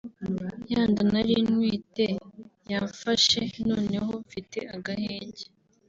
[0.71, 2.07] ya nda nari ntwite
[2.71, 5.43] yamfashe noneho mfite agahenge